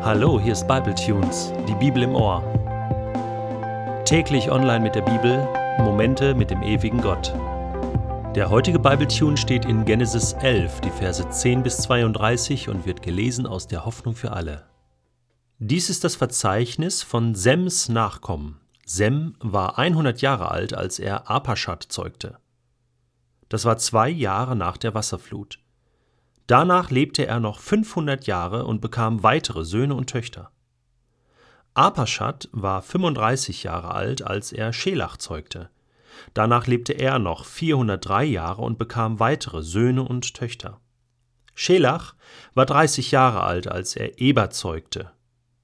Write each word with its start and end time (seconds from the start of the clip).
Hallo, 0.00 0.38
hier 0.38 0.52
ist 0.52 0.68
Bible 0.68 0.94
Tunes, 0.94 1.52
die 1.68 1.74
Bibel 1.74 2.04
im 2.04 2.14
Ohr. 2.14 2.40
Täglich 4.04 4.48
online 4.48 4.78
mit 4.78 4.94
der 4.94 5.02
Bibel, 5.02 5.48
Momente 5.80 6.36
mit 6.36 6.50
dem 6.50 6.62
ewigen 6.62 7.00
Gott. 7.00 7.34
Der 8.36 8.48
heutige 8.48 8.78
Bible 8.78 9.08
Tune 9.08 9.36
steht 9.36 9.64
in 9.64 9.84
Genesis 9.84 10.34
11, 10.34 10.82
die 10.82 10.90
Verse 10.90 11.28
10 11.28 11.64
bis 11.64 11.78
32 11.78 12.68
und 12.68 12.86
wird 12.86 13.02
gelesen 13.02 13.44
aus 13.44 13.66
der 13.66 13.84
Hoffnung 13.84 14.14
für 14.14 14.30
alle. 14.30 14.66
Dies 15.58 15.90
ist 15.90 16.04
das 16.04 16.14
Verzeichnis 16.14 17.02
von 17.02 17.34
Sems 17.34 17.88
Nachkommen. 17.88 18.60
Sem 18.86 19.34
war 19.40 19.78
100 19.80 20.22
Jahre 20.22 20.52
alt, 20.52 20.74
als 20.74 21.00
er 21.00 21.28
Apaschat 21.28 21.82
zeugte. 21.82 22.38
Das 23.48 23.64
war 23.64 23.78
zwei 23.78 24.08
Jahre 24.08 24.54
nach 24.54 24.76
der 24.76 24.94
Wasserflut. 24.94 25.58
Danach 26.48 26.90
lebte 26.90 27.26
er 27.26 27.40
noch 27.40 27.60
500 27.60 28.26
Jahre 28.26 28.64
und 28.64 28.80
bekam 28.80 29.22
weitere 29.22 29.66
Söhne 29.66 29.94
und 29.94 30.08
Töchter. 30.08 30.50
Apaschat 31.74 32.48
war 32.52 32.80
35 32.80 33.64
Jahre 33.64 33.94
alt, 33.94 34.22
als 34.22 34.52
er 34.52 34.72
Schelach 34.72 35.18
zeugte. 35.18 35.68
Danach 36.32 36.66
lebte 36.66 36.94
er 36.94 37.18
noch 37.18 37.44
403 37.44 38.24
Jahre 38.24 38.62
und 38.62 38.78
bekam 38.78 39.20
weitere 39.20 39.62
Söhne 39.62 40.02
und 40.02 40.32
Töchter. 40.32 40.80
Schelach 41.54 42.14
war 42.54 42.64
30 42.64 43.10
Jahre 43.10 43.42
alt, 43.42 43.68
als 43.68 43.94
er 43.94 44.18
Eber 44.18 44.48
zeugte. 44.48 45.10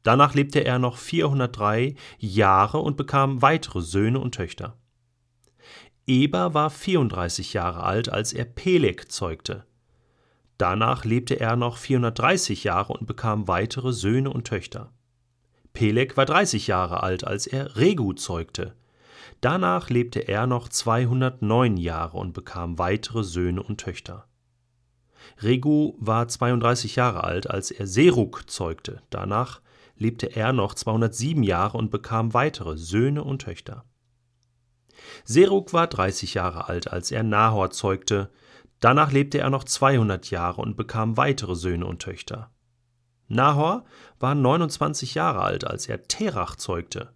Danach 0.03 0.35
lebte 0.35 0.61
er 0.61 0.79
noch 0.79 0.99
403 0.99 1.95
Jahre 2.19 2.79
und 2.81 2.99
bekam 2.99 3.41
weitere 3.41 3.81
Söhne 3.81 4.21
und 4.21 4.35
Töchter. 4.35 4.77
Eber 6.07 6.53
war 6.53 6.69
34 6.69 7.55
Jahre 7.55 7.85
alt, 7.85 8.11
als 8.11 8.35
er 8.35 8.45
Peleg 8.45 9.11
zeugte. 9.11 9.65
Danach 10.59 11.05
lebte 11.05 11.41
er 11.41 11.57
noch 11.57 11.77
430 11.77 12.65
Jahre 12.65 12.93
und 12.93 13.07
bekam 13.07 13.49
weitere 13.49 13.93
Söhne 13.93 14.31
und 14.31 14.47
Töchter. 14.47 14.93
Peleg 15.73 16.17
war 16.17 16.27
30 16.27 16.69
Jahre 16.69 17.03
alt, 17.03 17.27
als 17.27 17.47
er 17.47 17.77
Regu 17.77 18.13
zeugte. 18.13 18.75
Danach 19.41 19.91
lebte 19.91 20.21
er 20.21 20.47
noch 20.47 20.69
209 20.69 21.77
Jahre 21.77 22.17
und 22.17 22.33
bekam 22.33 22.79
weitere 22.79 23.25
Söhne 23.25 23.63
und 23.63 23.81
Töchter. 23.81 24.27
Regu 25.43 25.95
war 25.99 26.29
32 26.29 26.97
Jahre 26.97 27.25
alt, 27.25 27.51
als 27.51 27.71
er 27.71 27.87
Serug 27.87 28.49
zeugte. 28.49 29.03
Danach 29.11 29.61
lebte 29.97 30.35
er 30.35 30.53
noch 30.53 30.75
207 30.75 31.43
Jahre 31.43 31.79
und 31.79 31.91
bekam 31.91 32.35
weitere 32.35 32.77
Söhne 32.77 33.25
und 33.25 33.43
Töchter. 33.43 33.85
Serug 35.25 35.73
war 35.73 35.87
30 35.87 36.35
Jahre 36.35 36.69
alt, 36.69 36.93
als 36.93 37.11
er 37.11 37.23
Nahor 37.23 37.71
zeugte. 37.71 38.31
Danach 38.85 39.13
lebte 39.13 39.39
er 39.39 39.49
noch 39.49 39.65
200 39.65 40.29
Jahre 40.29 40.61
und 40.61 40.77
bekam 40.77 41.17
weitere 41.17 41.55
Söhne 41.55 41.87
und 41.87 42.03
Töchter. 42.03 42.51
Nahor 43.29 43.87
war 44.21 44.35
29 44.35 45.15
Jahre 45.15 45.41
alt, 45.41 45.67
als 45.67 45.89
er 45.89 46.03
Terach 46.03 46.57
zeugte. 46.57 47.15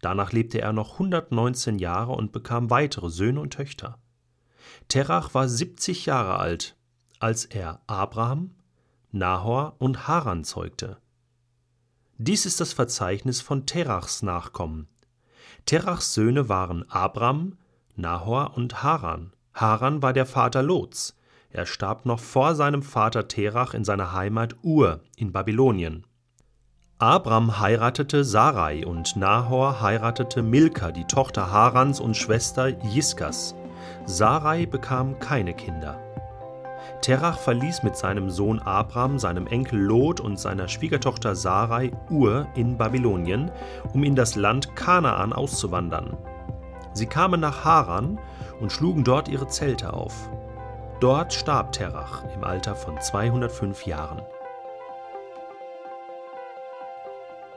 Danach 0.00 0.32
lebte 0.32 0.62
er 0.62 0.72
noch 0.72 0.94
119 0.94 1.78
Jahre 1.78 2.12
und 2.12 2.32
bekam 2.32 2.70
weitere 2.70 3.10
Söhne 3.10 3.42
und 3.42 3.52
Töchter. 3.52 3.98
Terach 4.88 5.34
war 5.34 5.46
70 5.46 6.06
Jahre 6.06 6.38
alt, 6.38 6.74
als 7.18 7.44
er 7.44 7.82
Abraham, 7.86 8.54
Nahor 9.12 9.76
und 9.80 10.08
Haran 10.08 10.42
zeugte. 10.42 10.96
Dies 12.16 12.46
ist 12.46 12.62
das 12.62 12.72
Verzeichnis 12.72 13.42
von 13.42 13.66
Terachs 13.66 14.22
Nachkommen. 14.22 14.88
Terachs 15.66 16.14
Söhne 16.14 16.48
waren 16.48 16.88
Abram, 16.88 17.58
Nahor 17.94 18.56
und 18.56 18.82
Haran. 18.82 19.34
Haran 19.54 20.02
war 20.02 20.12
der 20.12 20.26
Vater 20.26 20.64
Lots. 20.64 21.16
Er 21.50 21.64
starb 21.64 22.06
noch 22.06 22.18
vor 22.18 22.56
seinem 22.56 22.82
Vater 22.82 23.28
Terach 23.28 23.72
in 23.72 23.84
seiner 23.84 24.12
Heimat 24.12 24.56
Ur 24.64 25.00
in 25.16 25.30
Babylonien. 25.32 26.04
Abram 26.98 27.60
heiratete 27.60 28.24
Sarai 28.24 28.84
und 28.84 29.14
Nahor 29.14 29.80
heiratete 29.80 30.42
Milka, 30.42 30.90
die 30.90 31.04
Tochter 31.04 31.52
Harans 31.52 32.00
und 32.00 32.16
Schwester 32.16 32.68
Jiskas. 32.82 33.54
Sarai 34.06 34.66
bekam 34.66 35.20
keine 35.20 35.54
Kinder. 35.54 36.00
Terach 37.00 37.38
verließ 37.38 37.84
mit 37.84 37.96
seinem 37.96 38.30
Sohn 38.30 38.58
Abram, 38.58 39.20
seinem 39.20 39.46
Enkel 39.46 39.78
Lot 39.78 40.18
und 40.18 40.40
seiner 40.40 40.66
Schwiegertochter 40.66 41.36
Sarai 41.36 41.92
Ur 42.10 42.48
in 42.56 42.76
Babylonien, 42.76 43.52
um 43.92 44.02
in 44.02 44.16
das 44.16 44.34
Land 44.34 44.74
Kanaan 44.74 45.32
auszuwandern. 45.32 46.16
Sie 46.92 47.06
kamen 47.06 47.40
nach 47.40 47.64
Haran 47.64 48.18
und 48.64 48.70
schlugen 48.70 49.04
dort 49.04 49.28
ihre 49.28 49.46
Zelte 49.46 49.92
auf. 49.92 50.30
Dort 50.98 51.34
starb 51.34 51.72
Terach 51.72 52.24
im 52.34 52.44
Alter 52.44 52.74
von 52.74 52.98
205 52.98 53.84
Jahren. 53.84 54.22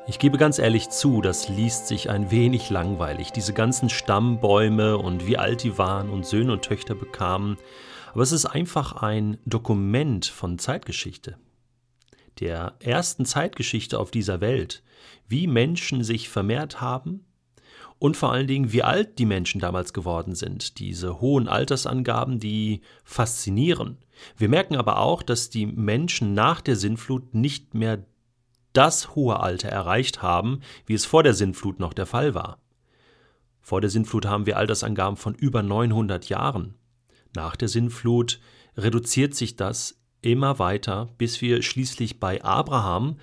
Ich 0.06 0.20
gebe 0.20 0.38
ganz 0.38 0.60
ehrlich 0.60 0.90
zu, 0.90 1.22
das 1.22 1.48
liest 1.48 1.88
sich 1.88 2.10
ein 2.10 2.30
wenig 2.30 2.70
langweilig, 2.70 3.32
diese 3.32 3.54
ganzen 3.54 3.90
Stammbäume 3.90 4.98
und 4.98 5.26
wie 5.26 5.38
alt 5.38 5.64
die 5.64 5.78
waren 5.78 6.10
und 6.10 6.26
Söhne 6.26 6.52
und 6.52 6.64
Töchter 6.64 6.94
bekamen, 6.94 7.56
aber 8.12 8.24
es 8.24 8.34
ist 8.34 8.46
einfach 8.46 9.02
ein 9.02 9.38
Dokument 9.46 10.26
von 10.26 10.60
Zeitgeschichte, 10.60 11.38
der 12.42 12.74
ersten 12.80 13.24
Zeitgeschichte 13.24 13.98
auf 13.98 14.12
dieser 14.12 14.42
Welt, 14.42 14.84
wie 15.30 15.48
Menschen 15.48 16.04
sich 16.04 16.28
vermehrt 16.28 16.82
haben, 16.82 17.24
und 18.00 18.18
vor 18.18 18.32
allen 18.32 18.48
Dingen, 18.48 18.72
wie 18.72 18.84
alt 18.84 19.18
die 19.20 19.26
Menschen 19.26 19.60
damals 19.60 19.94
geworden 19.94 20.36
sind. 20.36 20.80
Diese 20.80 21.20
hohen 21.20 21.48
Altersangaben, 21.48 22.40
die 22.40 22.82
faszinieren. 23.04 23.98
Wir 24.38 24.50
merken 24.50 24.76
aber 24.76 25.00
auch, 25.00 25.24
dass 25.24 25.50
die 25.50 25.66
Menschen 25.66 26.34
nach 26.34 26.62
der 26.62 26.76
Sintflut 26.76 27.34
nicht 27.34 27.74
mehr 27.74 28.06
das 28.74 29.16
hohe 29.16 29.40
Alter 29.40 29.70
erreicht 29.70 30.22
haben, 30.22 30.62
wie 30.86 30.94
es 30.94 31.06
vor 31.06 31.24
der 31.24 31.34
Sintflut 31.34 31.80
noch 31.80 31.94
der 31.94 32.06
Fall 32.06 32.36
war. 32.36 32.60
Vor 33.60 33.82
der 33.82 33.90
Sintflut 33.90 34.26
haben 34.26 34.46
wir 34.46 34.58
Altersangaben 34.58 35.18
von 35.18 35.34
über 35.34 35.64
900 35.64 36.30
Jahren. 36.30 36.76
Nach 37.36 37.56
der 37.56 37.68
Sintflut 37.68 38.40
reduziert 38.78 39.36
sich 39.36 39.56
das 39.56 40.00
immer 40.22 40.60
weiter, 40.60 41.10
bis 41.18 41.42
wir 41.42 41.62
schließlich 41.62 42.20
bei 42.20 42.44
Abraham, 42.44 43.18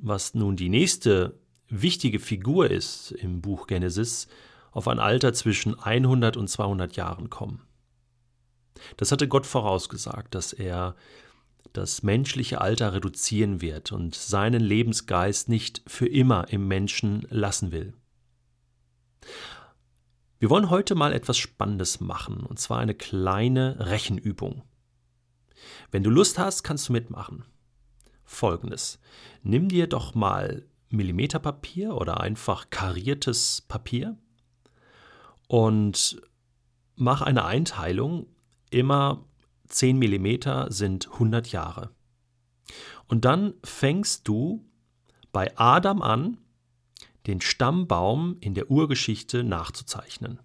was 0.00 0.34
nun 0.34 0.56
die 0.56 0.68
nächste 0.68 1.38
wichtige 1.82 2.20
Figur 2.20 2.70
ist 2.70 3.12
im 3.12 3.40
Buch 3.40 3.66
Genesis, 3.66 4.28
auf 4.72 4.88
ein 4.88 4.98
Alter 4.98 5.32
zwischen 5.32 5.78
100 5.78 6.36
und 6.36 6.48
200 6.48 6.96
Jahren 6.96 7.30
kommen. 7.30 7.62
Das 8.96 9.12
hatte 9.12 9.28
Gott 9.28 9.46
vorausgesagt, 9.46 10.34
dass 10.34 10.52
er 10.52 10.96
das 11.72 12.02
menschliche 12.02 12.60
Alter 12.60 12.92
reduzieren 12.92 13.60
wird 13.60 13.92
und 13.92 14.14
seinen 14.14 14.60
Lebensgeist 14.60 15.48
nicht 15.48 15.82
für 15.86 16.06
immer 16.06 16.48
im 16.50 16.68
Menschen 16.68 17.26
lassen 17.30 17.72
will. 17.72 17.94
Wir 20.38 20.50
wollen 20.50 20.70
heute 20.70 20.94
mal 20.94 21.12
etwas 21.12 21.38
Spannendes 21.38 22.00
machen, 22.00 22.40
und 22.40 22.58
zwar 22.58 22.78
eine 22.78 22.94
kleine 22.94 23.76
Rechenübung. 23.78 24.62
Wenn 25.90 26.02
du 26.02 26.10
Lust 26.10 26.38
hast, 26.38 26.62
kannst 26.62 26.88
du 26.88 26.92
mitmachen. 26.92 27.44
Folgendes. 28.24 29.00
Nimm 29.42 29.68
dir 29.68 29.86
doch 29.86 30.14
mal 30.14 30.66
Millimeterpapier 30.94 31.94
oder 31.94 32.20
einfach 32.20 32.70
kariertes 32.70 33.62
Papier 33.68 34.16
und 35.48 36.20
mach 36.96 37.22
eine 37.22 37.44
Einteilung. 37.44 38.26
Immer 38.70 39.24
10 39.68 39.98
Millimeter 39.98 40.70
sind 40.70 41.12
100 41.12 41.52
Jahre. 41.52 41.90
Und 43.06 43.24
dann 43.24 43.54
fängst 43.62 44.26
du 44.26 44.64
bei 45.32 45.56
Adam 45.56 46.02
an, 46.02 46.38
den 47.26 47.40
Stammbaum 47.40 48.36
in 48.40 48.54
der 48.54 48.70
Urgeschichte 48.70 49.44
nachzuzeichnen. 49.44 50.40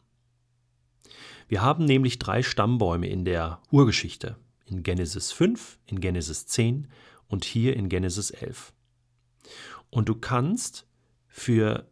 Wir 1.48 1.62
haben 1.62 1.86
nämlich 1.86 2.20
drei 2.20 2.44
Stammbäume 2.44 3.08
in 3.08 3.26
der 3.26 3.62
Urgeschichte. 3.72 4.38
In 4.66 4.84
Genesis 4.84 5.32
5, 5.32 5.80
in 5.88 6.00
Genesis 6.00 6.46
10 6.46 6.88
und 7.28 7.44
hier 7.44 7.76
in 7.76 7.90
Genesis 7.90 8.30
11. 8.30 8.72
Und 9.90 10.10
du 10.10 10.16
kannst 10.16 10.88
für 11.28 11.88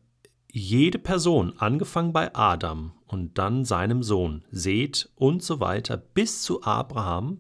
jede 0.52 1.00
Person, 1.00 1.54
angefangen 1.58 2.14
bei 2.14 2.34
Adam 2.36 2.94
und 3.06 3.38
dann 3.38 3.66
seinem 3.66 4.04
Sohn, 4.04 4.44
Seth 4.52 5.10
und 5.16 5.44
so 5.44 5.60
weiter, 5.60 5.98
bis 5.98 6.42
zu 6.42 6.64
Abraham, 6.64 7.40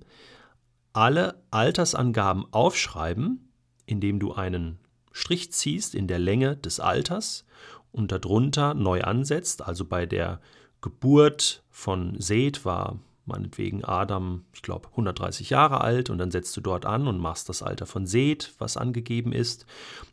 alle 0.93 1.43
Altersangaben 1.51 2.45
aufschreiben, 2.51 3.51
indem 3.85 4.19
du 4.19 4.33
einen 4.33 4.79
Strich 5.11 5.51
ziehst 5.51 5.95
in 5.95 6.07
der 6.07 6.19
Länge 6.19 6.57
des 6.57 6.79
Alters 6.79 7.45
und 7.91 8.11
darunter 8.11 8.73
neu 8.73 9.01
ansetzt. 9.01 9.61
Also 9.63 9.85
bei 9.85 10.05
der 10.05 10.39
Geburt 10.81 11.63
von 11.69 12.19
Seth 12.19 12.65
war 12.65 12.99
meinetwegen 13.27 13.83
Adam, 13.83 14.45
ich 14.53 14.61
glaube, 14.61 14.87
130 14.89 15.49
Jahre 15.49 15.81
alt 15.81 16.09
und 16.09 16.17
dann 16.17 16.31
setzt 16.31 16.55
du 16.57 16.61
dort 16.61 16.85
an 16.85 17.07
und 17.07 17.19
machst 17.19 17.49
das 17.49 17.61
Alter 17.61 17.85
von 17.85 18.05
Seth, 18.05 18.53
was 18.57 18.77
angegeben 18.77 19.31
ist 19.31 19.65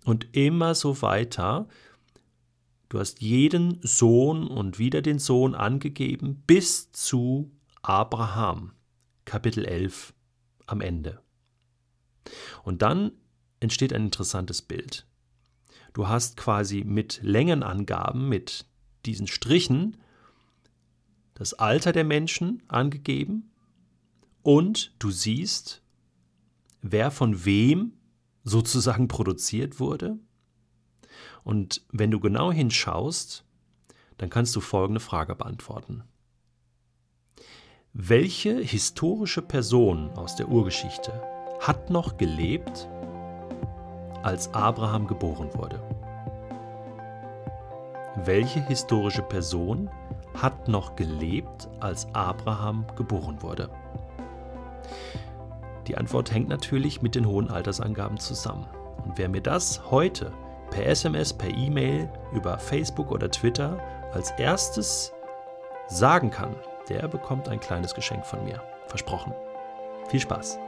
und 0.04 0.36
immer 0.36 0.74
so 0.74 1.00
weiter. 1.02 1.68
Du 2.88 2.98
hast 2.98 3.20
jeden 3.20 3.78
Sohn 3.82 4.46
und 4.46 4.78
wieder 4.78 5.02
den 5.02 5.18
Sohn 5.18 5.54
angegeben 5.54 6.42
bis 6.46 6.92
zu 6.92 7.50
Abraham, 7.82 8.72
Kapitel 9.24 9.64
11 9.64 10.14
am 10.66 10.80
Ende. 10.80 11.20
Und 12.62 12.82
dann 12.82 13.12
entsteht 13.60 13.92
ein 13.92 14.04
interessantes 14.04 14.62
Bild. 14.62 15.06
Du 15.92 16.08
hast 16.08 16.36
quasi 16.36 16.82
mit 16.84 17.20
Längenangaben, 17.22 18.28
mit 18.28 18.66
diesen 19.06 19.26
Strichen, 19.26 19.96
das 21.34 21.54
Alter 21.54 21.92
der 21.92 22.04
Menschen 22.04 22.62
angegeben 22.68 23.50
und 24.42 24.94
du 24.98 25.10
siehst, 25.10 25.82
wer 26.82 27.10
von 27.10 27.44
wem 27.44 27.92
sozusagen 28.44 29.08
produziert 29.08 29.80
wurde. 29.80 30.18
Und 31.42 31.84
wenn 31.90 32.10
du 32.10 32.20
genau 32.20 32.52
hinschaust, 32.52 33.44
dann 34.18 34.30
kannst 34.30 34.54
du 34.54 34.60
folgende 34.60 35.00
Frage 35.00 35.34
beantworten. 35.34 36.04
Welche 37.92 38.58
historische 38.58 39.42
Person 39.42 40.10
aus 40.10 40.36
der 40.36 40.48
Urgeschichte 40.48 41.22
hat 41.60 41.90
noch 41.90 42.16
gelebt, 42.16 42.88
als 44.22 44.52
Abraham 44.52 45.06
geboren 45.06 45.52
wurde? 45.54 45.93
Welche 48.16 48.60
historische 48.60 49.22
Person 49.22 49.90
hat 50.40 50.68
noch 50.68 50.94
gelebt, 50.94 51.68
als 51.80 52.06
Abraham 52.14 52.86
geboren 52.94 53.42
wurde? 53.42 53.68
Die 55.88 55.96
Antwort 55.96 56.32
hängt 56.32 56.48
natürlich 56.48 57.02
mit 57.02 57.16
den 57.16 57.26
hohen 57.26 57.50
Altersangaben 57.50 58.18
zusammen. 58.18 58.66
Und 59.04 59.18
wer 59.18 59.28
mir 59.28 59.40
das 59.40 59.90
heute 59.90 60.32
per 60.70 60.86
SMS, 60.86 61.32
per 61.32 61.50
E-Mail, 61.50 62.08
über 62.32 62.56
Facebook 62.58 63.10
oder 63.10 63.30
Twitter 63.30 63.78
als 64.12 64.30
erstes 64.32 65.12
sagen 65.88 66.30
kann, 66.30 66.54
der 66.88 67.08
bekommt 67.08 67.48
ein 67.48 67.60
kleines 67.60 67.94
Geschenk 67.94 68.24
von 68.24 68.44
mir. 68.44 68.62
Versprochen. 68.86 69.32
Viel 70.08 70.20
Spaß! 70.20 70.58